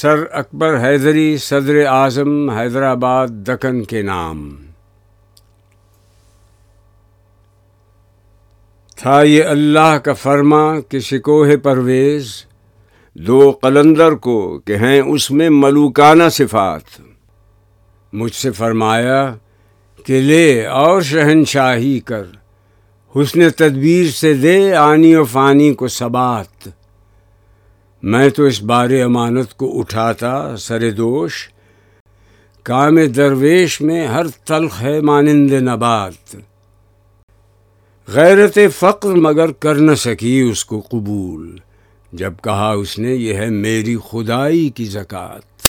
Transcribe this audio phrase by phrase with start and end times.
[0.00, 4.56] سر اکبر حیدری صدر اعظم حیدرآباد دکن کے نام۔
[8.96, 12.44] تھا یہ اللہ کا فرما کہ شکوہ پرویز،
[13.14, 17.00] دو قلندر کو کہ ہیں اس میں ملوکانہ صفات۔
[18.12, 19.34] مجھ سے فرمایا
[20.06, 22.24] کہ لے اور شہنشاہی کر،
[23.16, 26.68] حسن تدبیر سے دے آنی و فانی کو سبات
[28.02, 31.48] میں تو اس بار امانت کو اٹھاتا سر دوش۔
[32.62, 36.36] کام درویش میں ہر تلخ ہے مانند نبات۔
[38.08, 41.58] غیرت فقر مگر کر نہ سکی اس کو قبول۔
[42.12, 45.48] جب کہا اس نے، یہ ہے میری خدائی کی زکوٰۃ